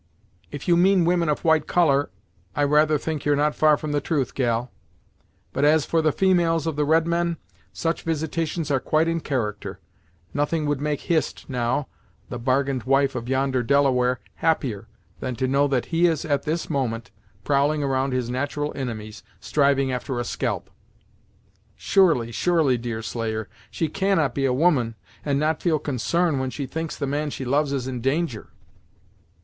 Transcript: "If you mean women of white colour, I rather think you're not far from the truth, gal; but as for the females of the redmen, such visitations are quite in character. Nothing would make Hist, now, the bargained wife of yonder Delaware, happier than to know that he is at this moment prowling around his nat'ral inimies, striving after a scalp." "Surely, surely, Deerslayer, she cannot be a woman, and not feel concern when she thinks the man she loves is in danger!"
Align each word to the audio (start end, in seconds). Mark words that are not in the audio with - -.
"If 0.49 0.67
you 0.67 0.75
mean 0.75 1.05
women 1.05 1.29
of 1.29 1.43
white 1.45 1.67
colour, 1.67 2.09
I 2.55 2.63
rather 2.63 2.97
think 2.97 3.23
you're 3.23 3.35
not 3.35 3.53
far 3.53 3.77
from 3.77 3.91
the 3.91 4.01
truth, 4.01 4.33
gal; 4.33 4.71
but 5.53 5.63
as 5.63 5.85
for 5.85 6.01
the 6.01 6.11
females 6.11 6.65
of 6.65 6.75
the 6.75 6.85
redmen, 6.85 7.37
such 7.71 8.01
visitations 8.01 8.71
are 8.71 8.79
quite 8.79 9.07
in 9.07 9.19
character. 9.19 9.79
Nothing 10.33 10.65
would 10.65 10.81
make 10.81 11.01
Hist, 11.01 11.47
now, 11.47 11.87
the 12.29 12.39
bargained 12.39 12.81
wife 12.85 13.13
of 13.13 13.29
yonder 13.29 13.61
Delaware, 13.61 14.19
happier 14.37 14.87
than 15.19 15.35
to 15.35 15.47
know 15.47 15.67
that 15.67 15.85
he 15.93 16.07
is 16.07 16.25
at 16.25 16.45
this 16.45 16.67
moment 16.67 17.11
prowling 17.43 17.83
around 17.83 18.11
his 18.11 18.27
nat'ral 18.31 18.73
inimies, 18.73 19.21
striving 19.39 19.91
after 19.91 20.19
a 20.19 20.23
scalp." 20.23 20.71
"Surely, 21.75 22.31
surely, 22.31 22.75
Deerslayer, 22.75 23.47
she 23.69 23.87
cannot 23.87 24.33
be 24.33 24.45
a 24.45 24.51
woman, 24.51 24.95
and 25.23 25.39
not 25.39 25.61
feel 25.61 25.77
concern 25.77 26.39
when 26.39 26.49
she 26.49 26.65
thinks 26.65 26.97
the 26.97 27.05
man 27.05 27.29
she 27.29 27.45
loves 27.45 27.71
is 27.71 27.87
in 27.87 28.01
danger!" 28.01 28.49